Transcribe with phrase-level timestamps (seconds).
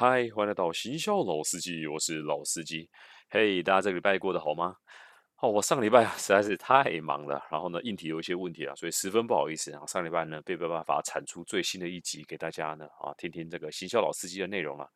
[0.00, 2.88] 嗨，欢迎来到行销老司机，我是老司机。
[3.28, 4.74] 嘿，大家这个礼拜过得好吗？
[5.42, 9.84] 哦，我上礼拜 实在是太忙了，然后呢，硬体有一些问题啊，所以十分不好意思啊。
[9.86, 14.90] 上礼拜呢，没有办法产出最新的一集给大家呢啊，听听这个行销老司机的内容了啊。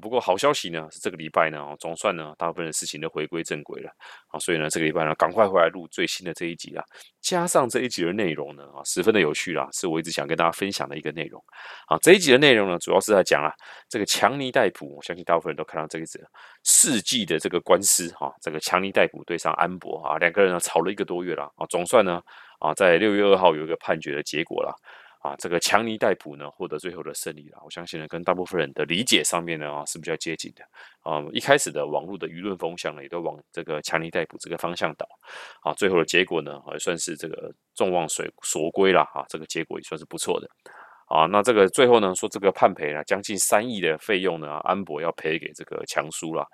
[0.00, 3.90] 不过好消息呢，是这个礼拜呢，总算呢，大部分的事情都回归正轨了
[4.28, 4.38] 啊。
[4.40, 6.84] 所以呢，这个礼拜呢，赶快回来录最新的这一集啊。
[7.20, 11.42] 加上这一集的内容呢啊，十分的有趣啦，是我一直想跟大家分享的一个内容
[11.86, 11.96] 啊。
[12.02, 13.52] 这一集的内容呢，主要是在讲啊，
[13.88, 16.20] 这个强尼戴普，我相信大部分人都看到这个字，
[16.64, 20.58] 世纪的这个官司哈，这个强尼戴普对上安博啊，两个人呢。
[20.64, 22.22] 吵了一个多月了啊，总算呢
[22.58, 24.74] 啊，在六月二号有一个判决的结果了
[25.24, 27.58] 啊，这个强尼戴普呢获得最后的胜利了。
[27.64, 30.62] 我相信呢，跟大部分人的理解上面呢啊是比较接近的
[31.00, 31.24] 啊。
[31.32, 35.08] 一开始的网络的舆论风向呢也都往这个强尼戴普这个方向倒
[35.62, 40.46] 啊，最后的结果呢也算是这个众望所所归了啊，这个结果也算是不错的
[41.06, 41.24] 啊。
[41.24, 46.46] 那这个最后呢说这个判赔了将近三亿的费用呢，安博要赔给这个强叔了。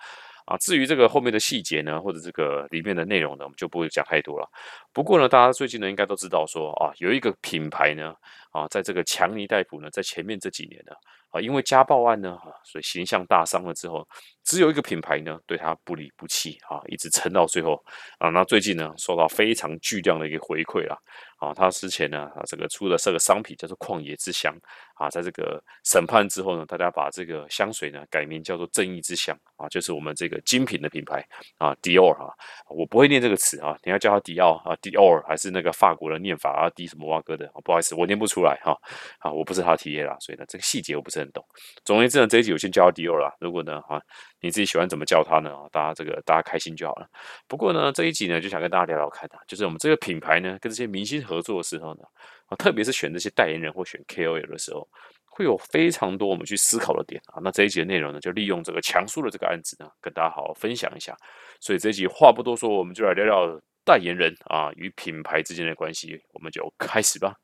[0.47, 4.49] 啊，至于这个后面的细节呢，或者这个里面的内容呢，我们就不会讲太多了。
[4.93, 8.12] 不过呢，大家最近呢应该都知道说啊，有一个品牌呢
[8.51, 10.93] 啊，在这个强尼戴普呢，在前面这几年呢
[11.31, 14.06] 啊，因为家暴案呢啊，所以形象大伤了之后，
[14.45, 17.81] 只有一个品牌呢对他不离不弃啊，一直撑到最后
[18.19, 18.28] 啊。
[18.31, 20.97] 那最近呢，受到非常巨量的一个回馈啦。
[21.39, 24.55] 啊，他之前呢，啊，这个出了这个商品叫做旷野之香
[24.95, 32.28] 啊，在这个审判之后呢，大家把这个香水呢改名叫做正义之香啊，就是我们这个精品的品牌啊，迪奥啊，
[32.69, 38.77] 我不会念这个词啊，你要叫他迪奥啊，迪奥还是那个法国的念法啊，迪什么哇哥的啊，不好意思，我念不出来哈
[39.21, 41.45] 啊，我不是他的 T A 啦，所以呢，这个细节我不是很懂。
[41.85, 44.01] 总而言之呢，这一集我先叫他迪奥啦，如果呢啊，
[44.41, 47.07] 你自己喜欢怎么叫他呢啊，大家这个大家开心就好了。
[47.47, 51.21] 不过呢，这一集呢就想跟大家聊聊看啊，就是我们这个品牌呢跟这些明星。
[51.31, 52.01] 合作的时候呢，
[52.47, 54.89] 啊，特别是选这些代言人或选 KOL 的时候，
[55.27, 57.39] 会有非常多我们去思考的点啊。
[57.43, 61.15] 那这一集的内容呢，就利用这个强叔的这个案子呢，跟大家好好分享一下。
[61.61, 67.34] 所以这一集话不多说，我们就来聊聊代言人啊与品牌之间的关系，我们就开始吧。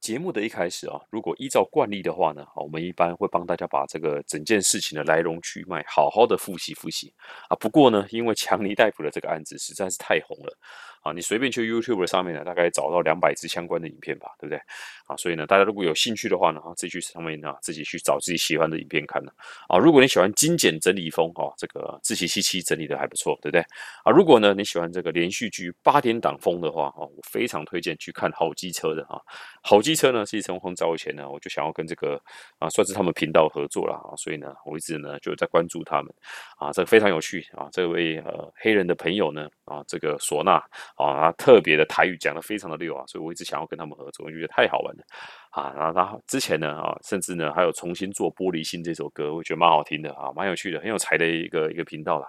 [0.00, 7.12] 节目的一开始啊，如果依照惯例的话呢，我们一般会帮大家把这个整件事情的来龙去脉好好的复习复习
[7.50, 7.56] 啊。
[7.56, 10.58] 不过呢，因为强尼戴普的这个案子实在是太红了。
[11.08, 14.60] 啊，你随便去 YouTube 上面呢，大概找到两百支相关的影片吧，对不对？
[15.06, 19.32] 啊，所以呢，大家如果有兴趣的话呢，哈，自己去上面呢，自己去找自己喜欢的影片看呢。
[19.68, 23.60] 啊，如果你喜欢精简整理风，哦，这个自习七七整理的还不错，对不对？
[24.04, 29.18] 啊，如果呢你喜欢这个连续剧八点档风的话，哦，我非常推荐去看好机车的啊。
[29.62, 32.20] 好机车呢，是从很早以前呢，我就想要跟这个
[32.58, 36.12] 啊，算是他们频道合作了啊，所以呢，我一直呢就在关注他们
[36.58, 40.62] 啊，这非常有趣啊，这位呃黑人的朋友呢啊，这个唢呐。
[40.98, 45.02] 啊，他特别的台语讲的非常的溜啊，所以我一直想要跟他们合作，我觉得太好玩了
[45.50, 45.72] 啊。
[45.76, 52.26] 然后他之前呢啊，甚至呢还有重新做《玻璃心》这首歌，我觉得蛮好听的啊，蛮有趣的，很有才的一个一个频道了。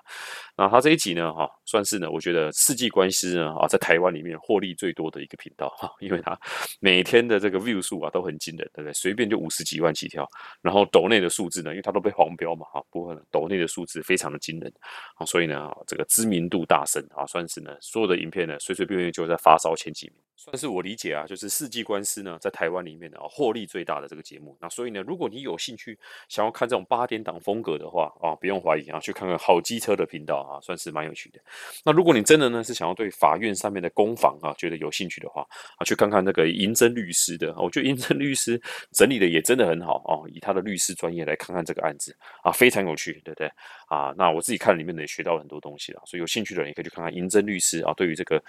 [0.60, 6.38] 那他这一集呢哈，算是呢，我觉得世纪官司呢啊，在台湾里面获利最多的一个频道哈，因为他
[6.82, 8.92] 每天的这个 view 数啊都很惊人，对不对？
[8.92, 10.28] 随便就五十几万起跳，
[10.62, 14.70] 然后抖内的数字呢，因为他都被黄标嘛哈，不过抖内的数字非常的惊人
[15.16, 18.58] 啊，所以呢这个知名度大升啊，算是呢所有的影片呢。
[18.60, 24.58] 随随便便就在发烧前几名，算是我理解啊，就是世纪官司呢，在台湾里面的啊，获利最大的这个节目。
[24.62, 31.42] 那所以呢，如果你有兴趣想要看这种八点档风格的话啊，不用怀疑啊，去看看好机车的频道啊，算是蛮有趣的。
[31.84, 35.46] 那如果你真的呢是想要对法院上面的攻防啊，觉得有兴趣的话
[35.78, 38.58] 啊，去看看那个银针律师的，我觉得银针律师
[38.94, 43.52] 整理的也真的很好哦，以他的律师专业来看看这个案子啊，非常有趣，对不对
[43.90, 44.14] 啊？
[44.18, 48.42] 那我自己看里面呢也学到很多东西了，所以有兴趣的人也可以去看看银针律师啊，对于这个。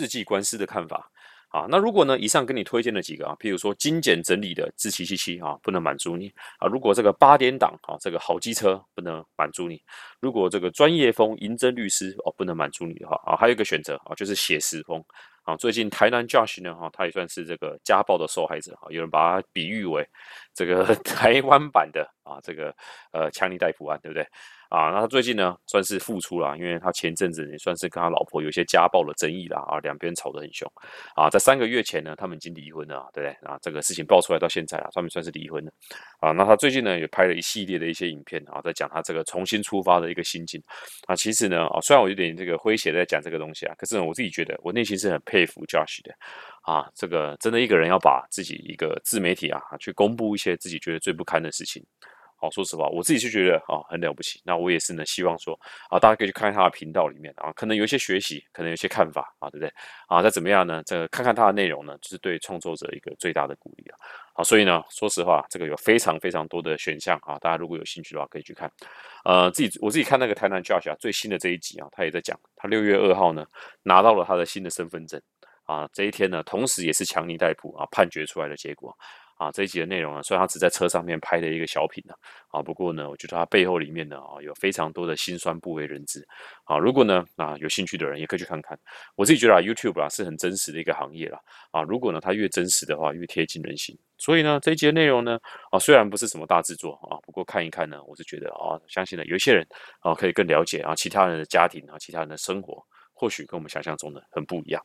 [0.00, 1.06] 世纪官司的看法
[1.52, 9.76] 啊，那如果呢，以上跟你推荐的几个啊，譬如说精简整理的智奇七七啊，不能满足你啊；如果这个八点档啊，这个好机车不能满足你；
[10.18, 15.04] 如果这个专业风银针律师哦，不能满足你的话啊，还有一个选择啊，就是写实风
[15.44, 15.54] 啊。
[15.56, 20.08] 最近台南 Josh 呢哈，他也算是这个家暴的受害者啊，有人把他比喻为
[20.54, 22.74] 这个 台湾版的啊，这个
[23.12, 24.26] 呃强尼戴普案，对不对？
[24.72, 30.66] 啊，那他最近呢算是复出了，因为他前阵子也算是跟他老婆有些家暴的争议啦，啊，两边吵得很凶，
[31.14, 33.36] 啊，在三个月前呢，他们已经离婚了，对不对？
[33.46, 35.70] 啊，这个事情爆出来到现在啊，他们算是离婚了，
[36.20, 40.58] 啊，那他最近呢也拍了一系列的一些影片啊，在讲他这个重新出发的一个心境，
[41.06, 46.14] 啊，其实呢，啊，虽然我有点这个诙谐在讲这个东西啊，可是我自己觉得我内心是很佩服 Josh 的，
[46.62, 51.84] 啊，这个真的一个人要把自己一个自媒体啊去公布一些自己觉得最不堪的事情。
[52.42, 54.42] 好，说实话，我自己就觉得啊很了不起。
[54.44, 55.56] 那我也是呢，希望说
[55.88, 59.72] 啊，大家可以去看看他的频道里面啊，可能有一些学习，可能有一些看法啊，对不对？
[60.08, 60.82] 啊，再怎么样呢？
[60.84, 63.94] 这个看看他的内容呢，就是对创作者一个最大的鼓励啊。
[64.34, 68.68] 好，所以呢，说实话，这个有非常非常多的选项啊，大家如果有兴趣的话，可以去看。
[69.24, 73.46] 呃，自己我自己看那个台南 Josh 啊，最新的这一集啊，他也在讲，他六月二号呢
[73.84, 75.22] 拿到了他的新的身份证
[75.64, 78.92] 啊，这一天呢，同时也是强尼戴普啊判决出来的结果。
[79.42, 82.14] 啊，这一集的内容呢，虽然他只在车上面拍的一个小品呢，
[82.50, 86.24] 啊，不过呢，我觉得他背后里面呢，啊，有非常多的辛酸不为人知。
[86.64, 88.78] 啊，如果呢，啊，有兴趣的人也可以去看看。
[89.16, 91.40] 我自己觉得啊，YouTube 啊是很真实的一个行业啦。
[91.72, 93.98] 啊，如果呢，它越真实的话，越贴近人心。
[94.16, 95.36] 所以呢，这一集的内容呢，
[95.72, 99.66] 啊，虽然不是什么大制作啊，不过看一看呢，我是觉得啊，相信呢，有一些人
[100.00, 102.80] 啊，可以更了解啊，其他人的家庭啊，其他人的生活，
[103.12, 104.80] 或许跟我们想象中的很不一样。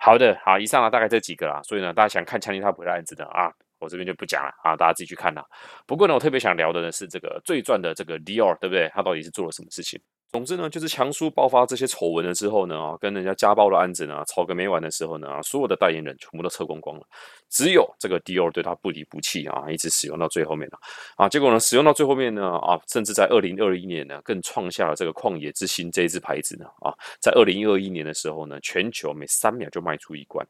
[0.00, 1.60] 好的，好，以上呢大概这几个啦。
[1.62, 3.52] 所以呢，大家想看强尼他普的案子的啊。
[3.82, 5.44] 我这边就不讲了啊，大家自己去看啦。
[5.86, 8.88] 不过呢，我特别想聊的呢是这个最赚的这个 Dior，对不对？
[8.94, 10.00] 他到底是做了什么事情？
[10.32, 17.04] 总之呢，就是强叔爆发这些丑闻了之后呢，啊，跟人家家暴的案子呢，吵个没完的时候呢，啊，所有的代言人全部都撤光光了，
[17.50, 20.78] 只有这个 Dior 对他不离不弃啊，一直使用到最后面了，
[21.16, 30.42] 啊，结果呢，使用到最后面呢，啊，甚至在二零二一年呢，更创下了这个旷野之心这一支牌子呢，啊，在二零二一年的时候呢，全球每三秒就卖出一罐，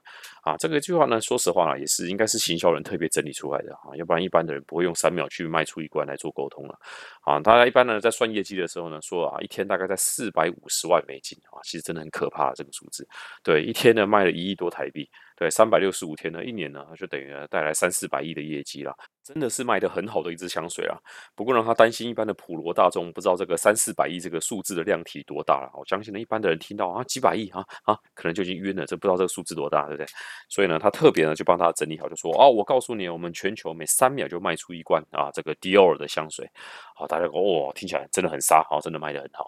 [0.44, 6.78] 啊，这个句话呢，说实话啊，也是应该是行销人特别整理出来的啊，要不然一般的人不会用三秒去卖出一罐来做沟通了，
[7.22, 9.66] 啊，大家一般呢在算业绩的时候呢，说啊，一天。
[9.72, 13.08] 大概在四百五十万美金啊，其实真的很可怕这个数字。
[13.42, 15.08] 对，一天呢卖了一亿多台币，
[15.42, 18.94] 对，三百六十五天呢，一年呢就等于带来三四百亿的业绩了。
[19.24, 20.96] 真的是卖的很好的一支香水啊！
[21.34, 25.70] 不过呢，他担心一般的普罗大众不知道这个三四百亿这个数字的量体多大了。
[25.74, 30.06] 我相信呢，一般的人听到啊几百亿啊啊，可能就已经晕了，这不知道这个数字多大，对不对？
[30.48, 36.48] 所以呢，他特别呢就帮他整理好，就说哦，我告诉你，我们全球每三秒就卖出一罐啊这个 Dior 的香水。
[36.94, 39.46] 好，大家哦，听起来真的很杀，好，真的卖的很好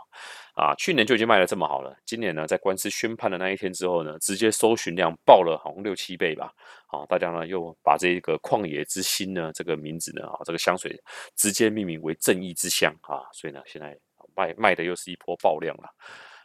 [0.55, 0.73] 啊！
[0.77, 6.53] 去年就已经卖的这么好了，今年呢，在官司宣判的那一天之后呢，直接搜寻量爆了好像六七倍吧。
[6.87, 10.97] 好，大家呢又把这个旷野之心呢这个名字呢啊，这个香水
[11.35, 13.99] 直接命名为正义之香啊，所以呢，现在
[14.37, 15.89] 卖卖的又是一波爆量了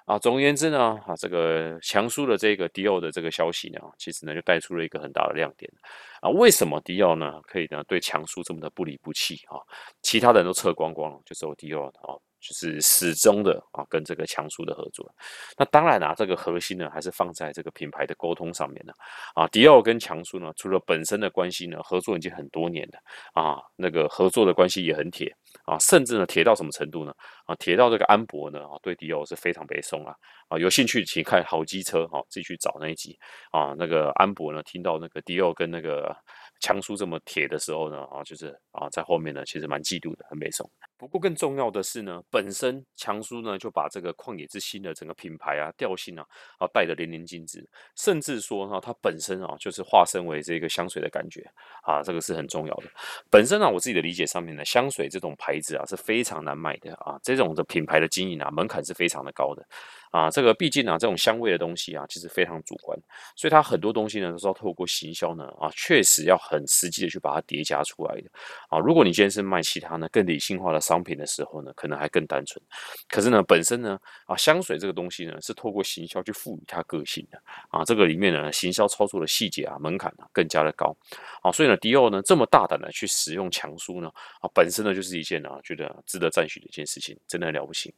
[0.05, 0.17] 啊。
[0.17, 5.71] 总而言之呢，啊，这个强叔的这个迪奥的这个消息呢，其实呢就带出了一个很大的亮点
[6.19, 6.31] 啊。
[6.31, 9.61] 为什么迪奥呢可以呢对强叔这么的不离不弃啊？
[10.01, 12.17] 其他人都撤光光了，就只有迪奥啊。
[12.39, 15.09] 就是始终的啊，跟这个强叔的合作。
[15.57, 18.93] 那当然啊，这个核心呢，还是放在这个品牌的沟通上面呢。
[19.35, 22.99] 啊，迪奥跟强叔呢，除了本身的关系呢，合作已经很多年了
[23.33, 27.13] 啊，那个合作的关系也很铁啊，甚至呢，铁到什么程度呢？
[27.45, 30.15] 啊，铁到这个安博呢，啊，对迪奥是非常北宋啊。
[30.47, 33.15] 啊，有兴趣请看好机车哈，自己去找那一集
[33.51, 33.75] 啊。
[33.77, 36.15] 那个安博呢，听到那个迪奥跟那个
[36.59, 40.69] 强叔这么铁的时候呢，啊，就是啊，在后面呢，其实蛮嫉妒的，很北宋。
[40.97, 46.25] 不过更重要的是呢，本身强叔呢就把这个旷野之心的整个品牌啊调性啊
[46.57, 47.65] 啊带得淋漓尽致，
[47.95, 51.41] 甚至说呢，它本身啊就是化身为这个香水的感觉
[51.83, 52.83] 啊，这个是很重要的。
[53.31, 59.65] 本身呢，我自己的理解上面呢，香水这种牌子啊是非常难买的啊，这种的品牌的经营啊门槛是非常的高的。
[60.11, 62.97] 啊，这个毕竟啊，这种香味的东西啊，其实非常主观，
[63.35, 68.23] 所以它很多东西呢，都是要透过行销呢，啊，确实要很实际的去把它叠加出来的。
[68.69, 72.59] 啊，如果你今天是卖其他呢更理性化的商品的时候呢，可能还更单纯。
[73.07, 77.39] 可是呢，本身呢，啊，香水这个东西呢，是透过行销去赋予它个性的。
[77.69, 80.95] 啊，这个里面呢，行销操作的细节啊，门槛呢更加的高。
[81.43, 84.09] 啊，所以呢，迪奥呢这么大胆的去使用强叔呢，
[84.41, 87.93] 啊，本身呢就是一件啊，觉得值得赞许的一件事情，真的很了不起。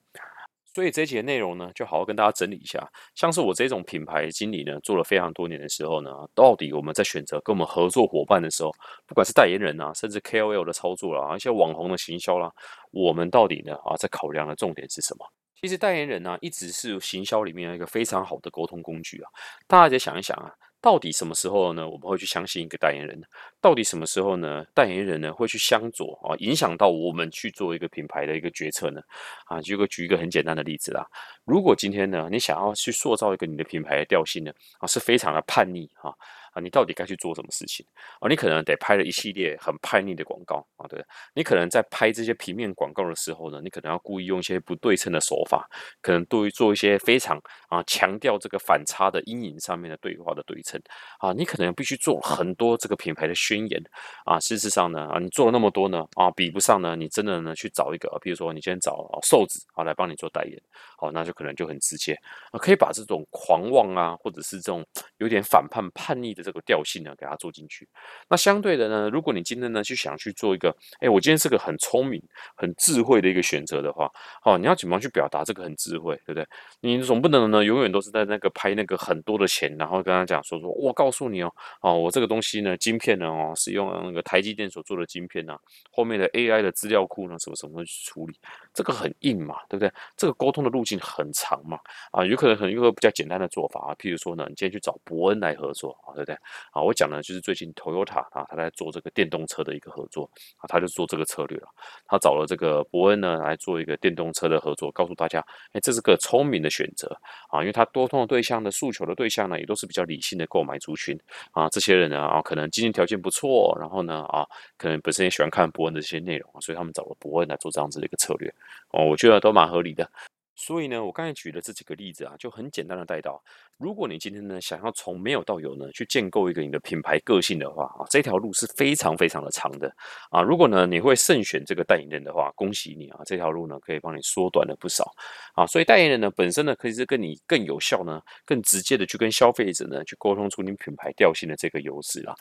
[0.73, 2.87] 所以这节内容呢，就好好跟大家整理一下。
[3.15, 8.71] 像是我这种品牌经理呢，做了非常多年的时候呢，到底我们在选择跟我们合作伙伴的时候，
[9.05, 12.51] 不管是代言人啊，甚至 KOL 的操作啦，一些网红的行销啦，
[12.91, 15.25] 我们到底呢啊，在考量的重点是什么？
[15.61, 19.29] 其实代言人呢，一直是行销里面一个非常好的沟通工具啊。
[19.67, 20.51] 大家再想一想啊。
[20.81, 21.87] 到底什么时候呢？
[21.87, 23.21] 我们会去相信一个代言人？
[23.61, 24.65] 到底什么时候呢？
[24.73, 28.99] 代言人呢会去相左啊，影响到我们去做一个品牌的一个决策呢？
[29.45, 31.05] 啊，举个举一个很简单的例子啦。
[31.51, 36.15] 如果今天呢，你想要去塑造一个你的品牌的调性呢，啊，是非常的叛逆哈。
[36.53, 37.85] 啊，你到底该去做什么事情？
[38.19, 41.01] 啊，你可能得拍了一系列很叛逆的广告啊，对
[41.33, 45.65] 你可能在拍这些平面广告的时候呢，你可能要故意用一些不对称的手法，
[46.01, 50.77] 可能对于做一些非常啊强调这个反差的阴影上面的对话的对称
[51.19, 53.81] 啊，你可能必须做很多这个品牌的宣言
[54.25, 54.37] 啊。
[54.41, 60.61] 事实上呢，啊，你做了那么多呢，啊，比不上呢，你真的呢去找一个，比如说你今天找瘦子啊来帮你做代言，
[60.97, 61.51] 好，那就可能。
[61.61, 62.17] 就很直接
[62.51, 64.83] 啊，可以把这种狂妄啊，或者是这种
[65.19, 67.87] 有点反叛叛逆的这个调性呢，给它做进去。
[68.29, 72.23] 那相对的呢，如果你今天呢去想去做一个，哎，我今天是个很聪明、
[72.55, 74.09] 很智慧的一个选择的话，
[74.45, 76.47] 哦，你要怎么去表达这个很智慧，对不对？
[76.79, 85.57] 你总不能呢永远都是在那个拍那个很多的钱，然后跟他讲说说，我告诉你哦，哦，我这个东西呢，晶片呢，哦，是用那个台积电所做的晶片呢，
[85.91, 88.33] 后面的 AI 的资料库呢，什么什么去处理，
[88.73, 89.91] 这个很硬嘛，对不对？
[90.15, 91.79] 这个沟通的路径很很长嘛，
[92.11, 96.35] 啊，有可能很一个比较简单的做法啊，譬如说呢，你今天去找伯恩来合作啊，对不对？
[96.71, 101.67] 啊，我讲的就是最近 Toyota 啊，他在做这个电动车的一个合作啊，他就做这个策略了，
[102.07, 107.07] 他找了这个伯恩呢来做一个电动车的合作，告诉大家，哎，这是个聪明的选择
[107.49, 111.17] 啊，因为他多通的对象的诉求的对象呢，也都是比较理性的购买族群
[111.51, 114.45] 啊，这些人呢啊，可能经济条件不错，然后呢啊，
[114.77, 118.53] 可能本身也喜欢看伯恩的这些内容，所以他们找了伯恩来做这样子的一个策略
[118.91, 120.09] 哦，我觉得都蛮合理的。
[120.55, 123.41] 所以呢，我刚才举的这几个例子啊，就很简单的带到，
[123.77, 129.91] 如果你今天呢想要从没有到有呢去建构一个你的品牌个性的话啊，这条路是非常非常的长的
[130.29, 130.41] 啊。
[130.41, 135.11] 如果呢你会慎选这个代言人的话，恭喜你啊，这条路呢可以帮你缩短了不少
[135.55, 135.65] 啊。
[135.65, 142.35] 所以代言人呢本身呢可以是跟你更有效呢、更直接的去跟消费者呢去沟通出你品牌调性的这个优势啦。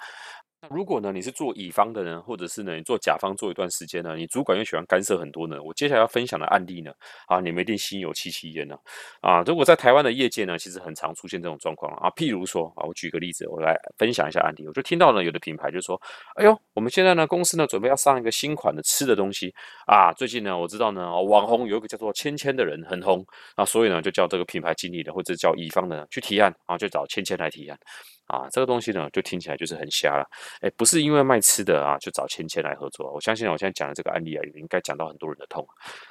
[0.63, 6.93] 那如果呢，你是做乙方的人，或者是呢，你做甲方做一段时间呢，你主管又喜欢干涉很多呢，我接下来要分享的案例呢，
[7.29, 8.77] 啊，你们一定心有戚戚焉呢，
[9.23, 15.99] 啊，如果在台湾的业界呢，其实很常出现这种状况啊，譬如说啊，我举个例子，我来分享一下案例，我就听到呢，有的品牌就说，
[16.35, 19.55] 哎呦，我们现在呢，公司呢，准备要上一个新款的吃的东西
[19.87, 23.25] 啊，最近呢，我知道呢，网红有一个叫做芊芊的人很红
[23.57, 27.79] 啊，所以呢，就叫这个品牌经理的或者叫乙方的去提案啊，就找芊芊来提案。
[28.31, 30.25] 啊，这个东西呢，就听起来就是很瞎了。
[30.61, 33.13] 哎，不是因为卖吃的啊，就找芊芊来合作。
[33.13, 35.67] 我相信我现在讲的这个案例啊，也应该讲到很多人的痛。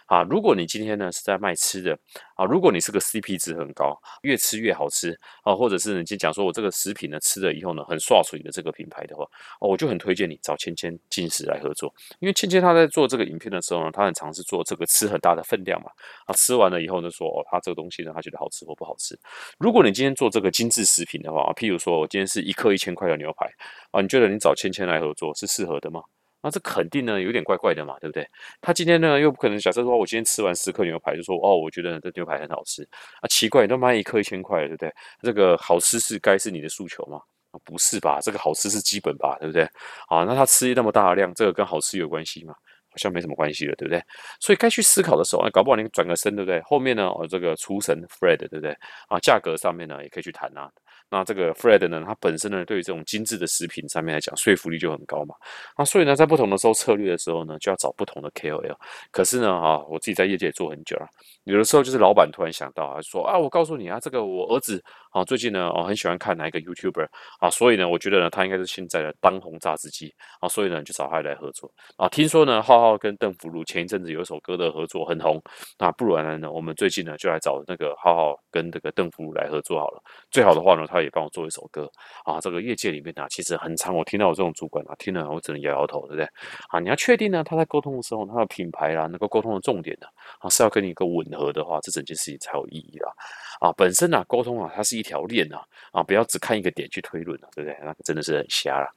[0.09, 1.97] 啊如果你今天呢是在卖吃的
[2.35, 9.23] 啊，如果你是个 CP 值很高，越吃越好吃啊，或者是你讲说我这个食品呢吃了以后呢很刷水的这个品牌的话，
[9.61, 11.93] 哦，我就很推荐你找芊芊进食来合作。
[12.19, 15.89] 因为芊芊她在做这个影片的时候呢，她很尝试做这个吃很大的分量嘛。
[16.25, 19.17] 啊，吃完了以后呢说哦，她这个东西呢，她觉得好吃或不好吃。
[19.57, 22.09] 如果你今天做这个精致食品的话，譬如说我。
[22.09, 23.45] 今天是一克一千块的牛排
[23.91, 26.01] 啊，你觉得你找芊芊来合作是适合的吗？
[26.41, 28.27] 那这肯定呢有点怪怪的嘛，对不对？
[28.61, 32.81] 他今天呢又不可能假设说我今天吃完十克牛排就说哦，我觉得这牛排很好吃
[33.21, 34.93] 啊，奇怪，都卖一克一千块，对不对？
[35.21, 37.19] 这个好吃是该是你的诉求吗？
[37.65, 38.19] 不是吧？
[38.21, 39.63] 这个好吃是基本吧，对不对？
[40.07, 42.53] 啊，那他吃那么大的量，这个跟好吃有关系吗？
[42.91, 44.01] 好像没什么关系了，对不对？
[44.39, 46.61] 所以该去思考的时候，搞不好你转个身，对不对？
[46.61, 48.71] 后面呢，哦，这个厨神 Fred，对不对？
[49.07, 50.69] 啊，价格上面呢也可以去谈啊。
[51.11, 55.33] 那这个 Fred 呢，他本身呢，对于这种精致的食品上面来讲，说服力就很高嘛。
[55.77, 58.75] 那所以呢，在不同的时候策略的时候呢，就要找不同的 KOL。
[59.11, 61.07] 可是呢，啊，我自己在业界也做很久了，
[61.45, 64.83] 有的时候就是老板突然想到啊，说啊，我告诉你啊，这个我儿子
[65.19, 67.05] 啊，最近呢，我，很喜欢看哪一个 YouTuber
[67.39, 72.07] 啊，所以呢，我觉得呢，他应该是现在的当红榨汁机啊，所以呢，就找他来合作啊。
[72.07, 75.41] 听说呢，浩浩跟邓福如前一阵子有一首歌的合作很红，
[75.77, 80.01] 那不然呢，我们最近呢，就来找那个浩浩跟这个邓福如来合作好了。
[80.31, 81.91] 最好的话呢，他也帮我做一首歌。
[82.23, 83.93] 啊，这个业界里面呢，其实很长。
[83.93, 86.23] 我听到我这种主管啊，听了我只能摇摇头，对不对？
[86.69, 90.07] 啊，你要确定呢，他在沟通的时候，他的品牌啦，能够沟通的重点呢，
[90.39, 93.11] 啊，是要跟你一个吻合的话，这整件事情才有意义啦。
[93.59, 95.59] 啊，本身呢，沟通啊，它是一条链啊，
[95.91, 97.75] 啊，不要只看一个点去推论了，对不对？
[97.83, 98.87] 那真的是很瞎了。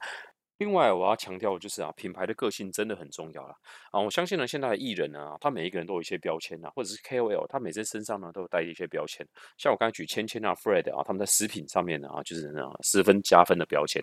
[0.63, 3.53] 另外，我要强调的就是啊，品牌的个性真的很重要了
[3.91, 3.99] 啊！
[3.99, 9.27] 我相信呢，现在的艺人呢，他每一个人都有一些标签啊，或者是 KOL，他每次身上呢都有带一些标签。
[9.57, 14.01] 像我刚才举芊芊啊、Fred 啊，他们在食品上面呢啊，就是呢十分加分的标签。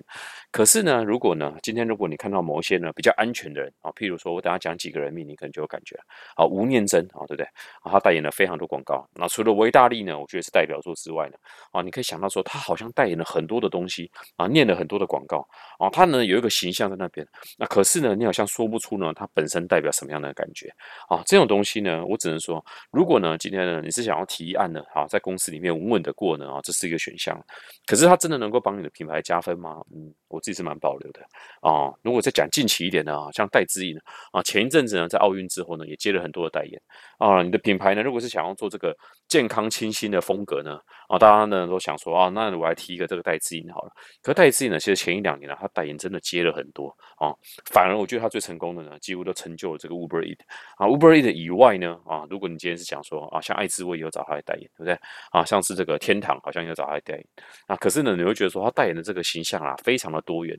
[0.53, 5.97] 可是呢，如果呢，今天如果你看到某些呢比较安全的人啊，譬如说我等下讲几个人名，你可能就有感觉
[6.37, 7.47] 啊，吴念真啊，对不对？
[7.81, 9.09] 啊，他代言了非常多广告。
[9.15, 11.39] 那除了维大利呢，我觉得是代表作之外呢，
[11.73, 15.49] 啊，你可以想到说，他好像代言了很多的东西啊，念了很多的广告
[15.79, 17.27] 啊，他呢有一个形象在那边。
[17.57, 20.69] 那可是呢，你好像说不出呢，它本身代表什么样的感觉
[21.09, 21.23] 啊？
[21.25, 27.41] 这种东西呢，我只能说，如果呢，今天呢，你是想要提案呢啊，在公司里面稳稳的过呢啊，这是一个选项。
[27.87, 29.81] 可是它真的能够帮你的品牌加分吗？
[29.95, 31.21] 嗯，我自己是蛮保留的
[31.61, 31.93] 啊。
[32.03, 33.97] 如果再讲近期一点的啊，像戴资颖
[34.33, 36.81] 啊，前一阵子呢，在奥运之后呢，也接了很多的代言
[37.19, 37.43] 啊。
[37.43, 38.97] 你的品牌呢，如果是想要做这个
[39.31, 43.93] 健康清新的风格呢啊，大家呢都想说啊，那我来提一个这个戴资颖好了。
[44.23, 46.89] 可戴资颖呢，其实前一两年呢，他代言真的接了很多。
[47.17, 47.33] 啊，
[47.71, 50.45] 反而我觉得他最成功的呢，几乎都成就了这个 Uber e a t
[50.77, 54.99] 啊，Uber e a t 以外呢，啊，如果你今天是讲说啊，像爱滋味也有找他来代言，对不对？
[55.31, 57.25] 啊，像是这个天堂好像也有找他来代言，
[57.69, 60.59] 啊，可是呢，你会觉得说他代言的这个形象啊，非常的多元。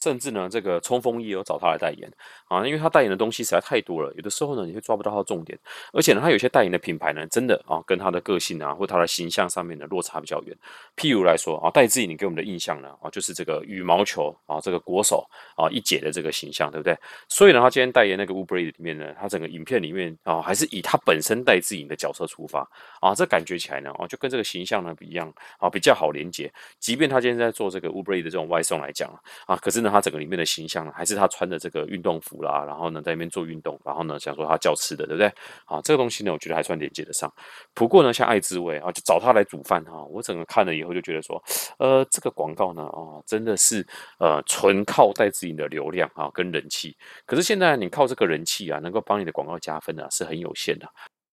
[0.00, 2.10] 甚至呢，这个冲锋衣有找他来代言
[2.48, 5.58] 啊，因为他代言的东西实在太多了，有的时候呢，你会抓不到他的重点，
[5.92, 10.56] 而且呢，他有些代言的品牌呢，真的啊，跟他的个性啊，或他的形象上面的落差比较远。
[10.96, 16.96] 譬如来说啊，戴志颖，你给我们的印象呢啊，就是这个羽毛球啊，这个国手啊一姐的这个形象，对不对？
[17.28, 22.68] 所以呢，他今天代言那个 Uber 里面呢，他整个影片里面啊，还是以他本身戴志颖的角色出发
[23.00, 26.52] 啊，这感觉起来呢，啊，就跟这个形象呢不一样啊，比较好连接。
[26.78, 29.12] 即便他今天在做这个 Uber 的这种外送来讲
[29.46, 35.26] 啊，可是那，他整个里面的形象还是他穿的这个运动服啦，然后呢，在那边做运动，然后呢，想说他叫吃的，对不对？
[35.64, 37.32] 啊，这个东西呢，我觉得还算连接得上。
[37.74, 41.42] 不过呢，像爱滋味啊，就找他来煮饭哈，我整个看了以后就觉得说，
[41.78, 43.86] 呃，这个广告呢，啊，真的是
[44.18, 46.96] 呃，纯靠带自己的流量啊，跟人气。
[47.26, 50.88] 可是现在你靠这个人气啊，能够帮你的广告加分啊，是很有限的。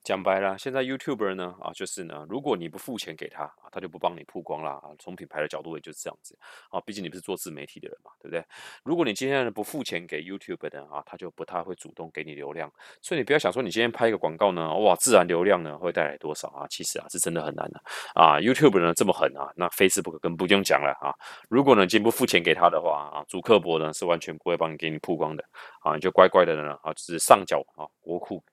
[0.05, 4.73] 讲白了，现在 YouTuber 呢，啊，就是呢，如果你不付钱给他啊，他就不帮你曝光啦。
[4.73, 4.83] 啊。
[4.99, 6.37] 从品牌的角度也就是这样子
[6.69, 8.45] 啊，毕竟你不是做自媒体的人嘛，对不对？
[8.83, 12.71] 如果你今天呢不付钱给 YouTuber 的啊，他就不太会主动给你流量。
[13.01, 16.67] 所以你不要想说你今天拍一个广告呢，哇，自然流量呢会带来多少啊？
[16.69, 17.81] 其实啊是真的很难的
[18.13, 18.37] 啊。
[18.37, 21.11] YouTuber 呢这么狠啊，那 Facebook 更不用讲了啊。
[21.49, 25.43] 如果呢今天不付钱给他的话啊，主客博呢是完全不会帮你给你曝光的
[25.81, 28.43] 啊，你就乖乖的呢啊，就是上缴啊国库，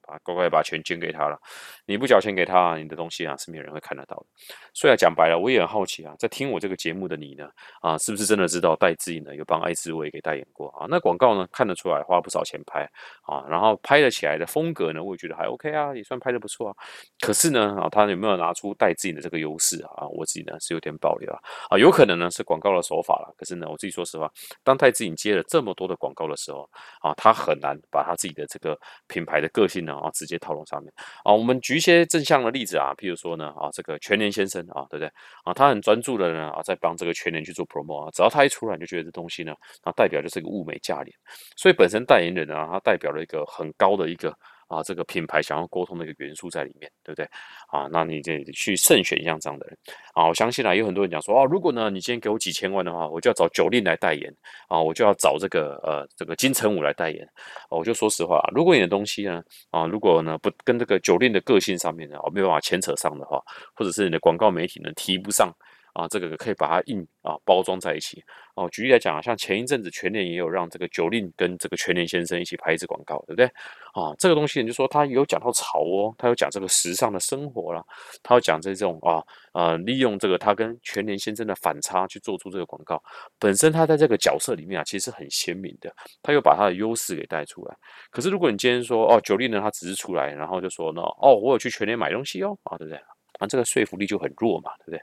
[0.00, 1.02] 把乖乖把钱捐。
[1.02, 1.36] 给他了，
[1.84, 4.26] 你不缴钱给他，你的东西啊是没有人会看得到的。
[4.72, 10.86] 所以啊，讲白了，我也很好奇啊，在听我这个节目的你呢，啊，是不是真的知道戴志颖呢有帮艾滋味给代言过啊？
[10.88, 12.88] 那广告呢看得出来花不少钱拍
[13.22, 16.76] 啊，然后拍了起来的风格呢，我也觉得还 OK 啊，也算拍的不错啊。
[17.18, 20.06] 可是呢，啊，他有没有拿出戴志颖的这个优势啊？
[20.06, 23.34] 我自己呢是有点保留啊，啊，有可能呢是广告的手法了。
[23.36, 24.30] 可是呢，我自己说实话，
[24.62, 26.70] 当戴志颖接了这么多的广告的时候
[27.00, 30.92] 啊，他很难把他自己的这个品牌的个性呢啊直接套用上面。
[31.24, 35.08] 啊，我们举一些正向的例子啊，譬如说呢，啊，这个全年先生啊，对不对？
[35.44, 41.16] 啊，他很专注的呢，啊，在帮这个全年去做 promo 啊，只要他一出来，就觉得这东西呢，啊，代表就是一个物美价廉，
[41.56, 44.36] 所以本身代言人呢，他代表了一个很高的一个。
[44.72, 47.28] 啊，这个品牌想要沟通的一个元素在里面，对不对？
[47.68, 49.76] 啊，那你这去慎选像这样的人
[50.14, 54.34] 啊，我相信啊，有很多人讲说，哦，如果呢，你今天给我几千万的话，我就要找九令来代言
[54.68, 57.28] 啊，我就要找这个呃这个金城武来代言。
[57.68, 63.42] 我就说实话，如果你的东西呢，啊，如果呢不跟这个九令的个性上面呢，我没有办法牵扯上的话，
[63.74, 65.52] 或者是你的广告媒体呢提不上。
[65.92, 68.22] 啊，这个可以把它印啊包装在一起
[68.54, 68.68] 哦。
[68.70, 73.46] 举例来讲啊，像前一阵子全年也有让这个九令跟这个全年先生一起拍一支广告，对不对？
[73.92, 77.84] 啊，这个东西你就说他有讲到潮哦，他有讲这个时尚的生活啦，
[78.22, 83.02] 他有讲这种啊呃利用这个他跟全年先生的反差去做出这个广告。
[83.38, 87.76] 本身他在这个角色里面啊，其实很鲜明的，他又把他的优势给带出来。
[88.10, 92.98] 可是如果你今天说哦九令呢，他只是出来，然后就说呢哦我有去全年买东西哦啊，对不对？
[93.38, 95.00] 啊这个说服力就很弱嘛，对不对？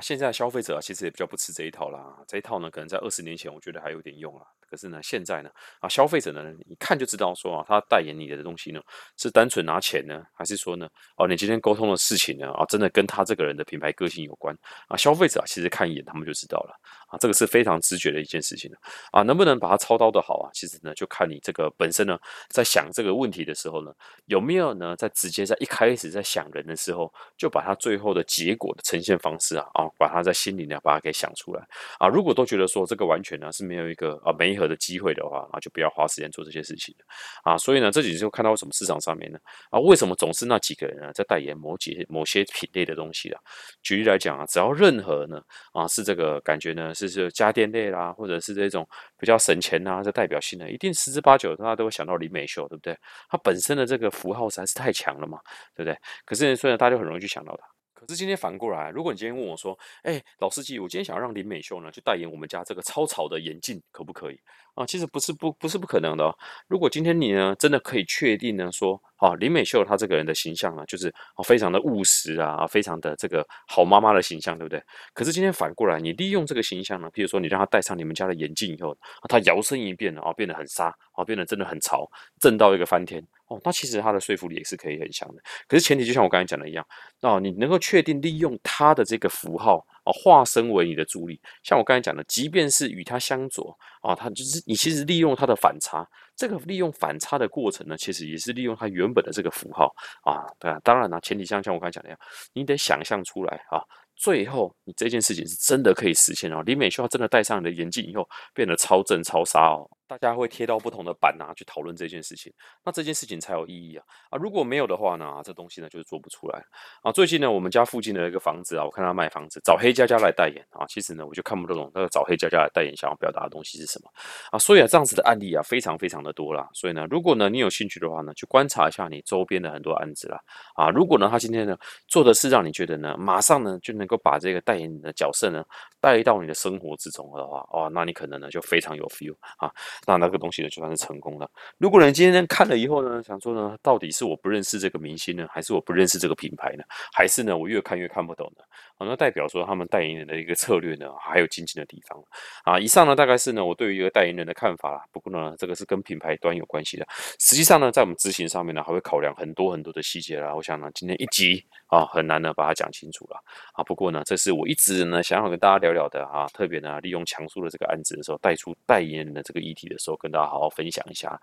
[0.00, 4.44] 现在消费者其实也比较不吃这一套啦，这一套呢，可能在二十年前我觉得还有点用啊。
[4.70, 8.80] 可是呢，现在呢，啊，消费者呢，一看就知道说啊，他代言你的东西呢，
[9.16, 14.56] 是单纯拿钱呢，还是说呢，哦，你今天沟通的事情呢，啊，真的跟他这个人的品牌个性有关
[14.86, 14.96] 啊？
[14.96, 18.70] 消费者其实看一眼他们就知道了啊，这个是非常直觉的一件事情
[19.10, 20.50] 啊，能不能把它操刀的好啊？
[20.54, 22.16] 其实呢，就看你这个本身呢，
[22.48, 23.92] 在想这个问题的时候呢，
[24.26, 31.66] 有没有呢，在直接在一开始在想人的时候，就把他最后的结果的呈现方式啊，啊，把他在心里呢，把它给想出来
[31.98, 32.06] 啊。
[32.06, 34.68] 如果都觉得说这个完全呢是没有一个啊没合。
[34.68, 36.94] 的机会的话，那就不要花时间做这些事情
[37.42, 37.56] 啊。
[37.56, 39.38] 所以呢，这几就看到什么市场上面呢？
[39.70, 43.40] 啊，为什么总是那几个人呢在代言某几某些品类的东西啊？
[43.82, 45.40] 举例来讲啊，只要任何呢
[45.72, 52.96] 啊是这个感觉呢是是家电类啦，或者是这种比较省钱啊这代表性的，一定十之八九大家都会想到林美秀，对不对？
[53.28, 55.38] 它本身的这个符号实在是太强了嘛，
[55.74, 55.96] 对不对？
[56.24, 57.66] 可是虽然大家很容易去想到它。
[57.94, 64.40] 可是今天反过来，如果你今天问我说：“哎，老司机，我今天想要让林美秀呢去代言我们家这个超潮的眼镜，可不可以？”
[64.78, 66.32] 啊，其实不是不不是不可能的哦。
[66.68, 74.80] 如果今天你呢真的可以确定呢说，啊，林美秀她这个人的形象呢，就是啊非常的务实啊，非常的这个好妈妈的形象，对不对？
[75.12, 78.96] 可是今天反过来，你利用这个形象呢，譬如说你让她戴上你们家的眼镜以后，
[79.28, 83.20] 她摇身一变啊，变得很沙，啊，变得真的很潮，震到一个翻天。
[83.48, 85.42] 哦，那其实她的说服力也是可以很强的。
[85.66, 86.86] 可是前提就像我刚才讲的一样，
[87.22, 91.40] 哦，你能够确定利用她的这个符号化身为你的助力。
[91.62, 96.06] 像我刚才讲的，即便是与他相左啊，他就是你其实利用他的反差。
[96.36, 99.92] 这个利用反差的过程呢，其实也是利用他原本的这个符号
[100.22, 100.46] 啊。
[100.60, 102.18] 对啊，当然了，前提像像我刚才讲的样，
[102.52, 103.82] 你得想象出来啊，
[104.14, 106.62] 最后你这件事情是真的可以实现哦。
[106.64, 109.88] 李美秀真的戴上你的眼镜以后，变得超正超杀哦。
[110.08, 112.50] 大家会贴到不同的版啊，去讨论这件事情，
[112.82, 114.38] 那这件事情才有意义啊啊！
[114.38, 116.64] 如果没有的话呢，这东西呢就是做不出来
[117.02, 117.12] 啊。
[117.12, 120.86] 最近呢，我们家附近的一个房子啊，我看他卖房子，找黑佳佳来代言啊。
[120.88, 124.10] 其实呢，我就看不懂那个找黑佳佳来代言想要表达的东西是什么
[124.50, 124.58] 啊。
[124.58, 126.66] 所以啊，这样子的案例啊，非常非常的多啦。
[126.72, 130.40] 所以呢，如果呢你有兴趣的话呢，去观察一下你周边的很多案子啦
[130.74, 130.88] 啊。
[130.88, 135.62] 如果呢他今天呢做的是让你觉得呢，马上呢就能够把这个代言的角色呢
[136.00, 139.70] 带到你的生活之中的话，哦，那你可能呢就非常有 feel 啊。
[140.06, 141.48] 那那个东西呢，就算是成功了。
[141.78, 148.64] 如果你今天看了以后呢，想说呢，到底是我不认识这个明星呢，还是我不认识这个品牌呢，还是呢，我越看越看不懂呢？
[149.06, 152.22] 那代表说他们代言人的一个策略呢，还有精进的地方
[152.64, 152.78] 啊。
[152.78, 155.02] 以上呢，大概是呢我对于一个代言人的看法啦。
[155.10, 157.04] 不过呢，这个是跟品牌端有关系的。
[157.40, 160.54] 实际上呢，在我们执行上面呢，还会考量很多很多的细节啦。
[160.54, 163.82] 我想呢，今天一集啊，很难呢把它讲清楚了啊。
[163.82, 169.88] 不过呢，这是我一直呢想要跟大家聊聊的啊，特别呢利用强叔的这个案子的时候，带出代言人的这个议题。
[169.88, 171.40] 的时候，跟大家好好分享一下。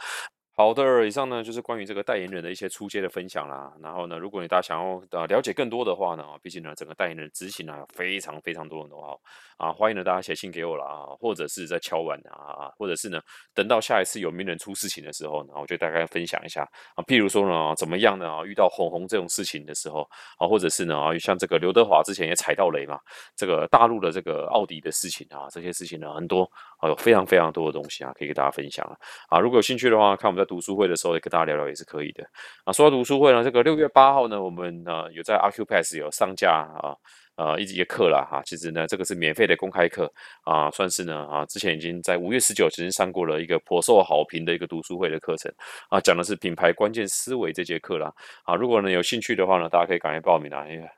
[0.58, 3.74] 好的，以上呢就是关于这个代言人的一些出街的分享啦。
[3.84, 9.14] 然后呢，如果你大家想要呃了解更多的话呢，毕竟呢整个代言人执行啊非常非常多的话
[9.58, 13.20] 啊，欢迎呢大家写信给我了啊，或者是在敲碗啊，或者是呢
[13.54, 16.62] 等到下一次有名人出事情的时候呢，我就大概分享一下
[16.96, 22.98] 啊，譬如说呢怎么样呢啊，遇到红红这种事情的时候啊，或者是呢啊像这个刘德华之前也踩到雷嘛，
[23.36, 28.96] 这个大陆的这个奥迪的事情啊，这些事情呢很多啊有非常非常多的东西啊可以给大家分享啊
[29.28, 30.45] 啊，如果有兴趣的话，看我们在。
[30.46, 32.24] 读书会的时候也跟大家聊聊也是可以的
[32.64, 32.72] 啊。
[32.72, 36.96] 说到读书会呢，这个六月八号呢，我们呢有在 Acupass 有上架啊
[37.36, 38.42] 呃一节课了哈。
[38.46, 40.12] 其实呢，这个是免费的公开课
[40.44, 45.52] 啊，算是呢啊，之前已经在五月十九已经上过了一个颇受好评的一个读书会的课程
[45.90, 48.56] 啊，讲的是品牌关键思维这节课啦啊。
[48.56, 50.90] 如果呢有兴趣的话呢，大家可以赶快报名啊，因为。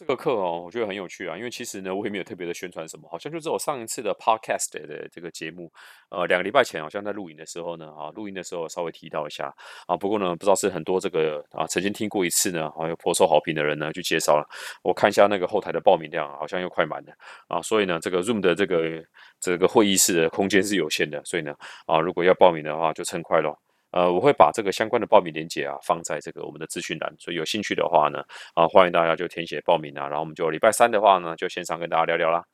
[0.00, 5.70] 这个课哦，我觉得很有趣啊，因为其实呢，我也没有特别的宣传什么，好像就是我上一次的 podcast 的这个节目，
[6.08, 9.54] 呃，两个礼拜前好像在录影的时候呢，啊，录音的时候稍微提到一下。
[9.86, 14.48] 啊，不过呢，不知道是很多这个啊曾经听过一次呢，好像颇受好评的人呢去介绍了，
[14.82, 17.12] 我看一下那个后台的报名量，好像又快满了。
[17.48, 19.04] 啊，所以呢，这个 Zoom 的这个
[19.38, 23.54] 这个会议室的空间是有限的，所以呢，啊，如果要报名的话，就趁快咯。
[23.92, 28.22] 呃，我会把这个相关的报名链接啊放在这个我们的资讯栏，所以有兴趣的话呢，
[28.54, 32.44] 啊，欢迎大家就填写报名啊，然后我们就礼拜三的话呢，就线上跟大家聊聊啦。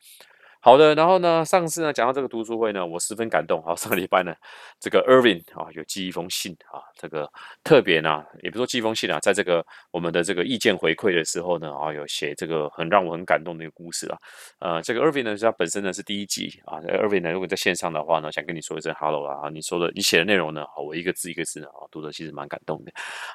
[0.59, 3.61] 好的，然后呢，上次呢讲到这个读书会呢，我十分感动。
[3.63, 4.33] 好， 上个礼拜呢，
[4.79, 7.29] 这个 Irving 啊有寄一封信啊，这个
[7.63, 14.17] 特别呢，也不说寄封信啊，在这个我们的这个意见回馈的时候呢，啊有写这个很让我很感动的一个故事啊。
[14.59, 22.91] 呃，这个 Irving 呢，他本身呢是第一季啊，Irving 呢如果在线上的话呢，想跟你说一声 Hello 啊，你说的你写的内容呢，我一个字一个字啊读的其实蛮感动的。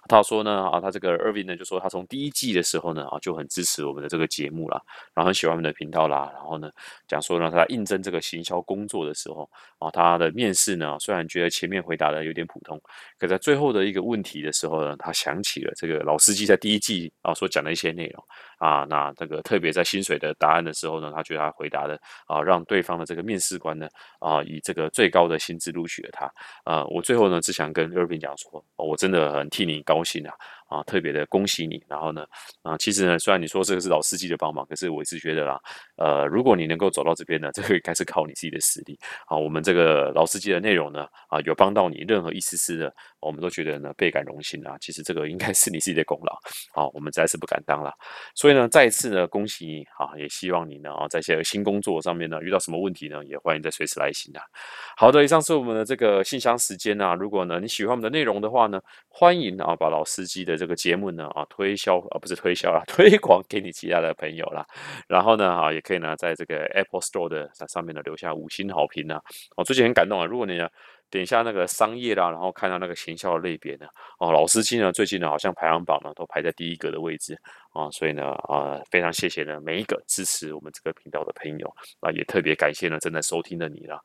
[0.08, 4.80] 他说呢啊，他这个 Irving 呢就说他从第一季的时候呢啊就很支持我们的这个节目啦，
[5.14, 6.68] 然后很喜欢我们的频道啦，然后呢
[7.12, 7.22] 讲。
[7.22, 9.48] 说让他应征这个行销工作的时候
[9.78, 12.80] 啊，他的面试呢，虽然觉得前面回答的有点普通，
[13.16, 18.24] 可在最后的一个问题的时候呢，他想起了这个老司机在第一季啊所讲的一些内容
[18.58, 21.96] 啊，那这个特别在薪水的答案的时候呢，他觉得他回答的
[22.26, 26.28] 啊，让对方的这个面试官呢啊，以这个最高的薪资录取了他
[26.64, 26.84] 啊。
[26.86, 30.34] 我最后呢，只想跟二平讲说，我真的很替你高兴啊。
[30.72, 31.82] 啊，特别的恭喜你！
[31.86, 32.24] 然后呢，
[32.62, 35.60] 啊，其实呢，虽然你说这个是老司机的帮忙，可是我一直觉得啦，
[35.96, 38.98] 呃，如果你能够走到这边呢，这个应该是靠你自己的实力。
[39.26, 44.76] 啊，我们这个老司机的内容呢，啊，有帮到你任何一丝丝的，我们都觉得呢倍感荣幸啊。
[44.80, 46.32] 其实这个应该是你自己的功劳，
[46.72, 47.92] 啊，我们再次不敢当了。
[48.34, 54.42] 所以呢，再一次呢，恭喜你啊，也希望你呢，啊，在些新工作上面呢，遇到什么问题呢，也欢迎再随时来信啊。
[54.96, 57.14] 好的，以上是我们的这个信箱时间啊。
[57.14, 58.80] 如果呢你喜欢我们的内容的话呢，
[59.14, 60.56] 欢迎啊把老司机的。
[60.56, 64.64] 这个节目呢啊推销啊不是推销啦， 推广给你其他的朋友啦。
[65.06, 69.20] 然后呢啊也可以呢在这个 Apple Store 的上面呢留下五星好评呢。
[69.56, 70.66] 我最近很感动啊，如果你呢
[71.10, 73.86] 点一下那个商业啦，然后看到那个行销的类别呢，
[74.18, 77.38] 哦老司机呢最近呢好像排行榜呢都排在第一个的位置
[77.74, 81.68] 啊，所以呢啊非常谢谢呢每一个支持我们这个频道的朋友
[82.00, 84.00] 啊，也特别感谢呢正在收听的你了。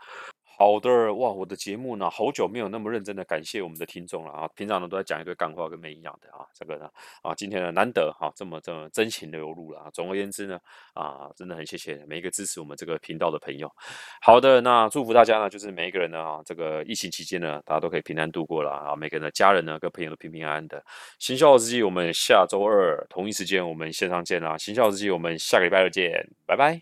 [0.57, 4.49] 好的哇，我的节目呢，好久没有那么认真的感谢我们的听众了啊！
[4.55, 6.89] 平常呢都在讲一堆干话跟没营养的啊，这个呢
[7.21, 9.89] 啊，今天呢难得哈这么这么真情流露了啊。
[9.93, 10.59] 总而言之呢
[10.95, 13.71] 啊，真的很谢谢每一个支持我们这个频道的朋友。
[14.19, 20.83] 好的，那祝福大家呢，就是每一个人呢啊，这个疫情期间呢，大家都可以平安度过了啊，每个人的家人呢跟朋友都平平安安的。
[21.19, 24.57] 行销日记，我们下周二同一时间我们线上见啦！
[24.57, 26.81] 行销日记，我们下个礼拜二见，拜拜。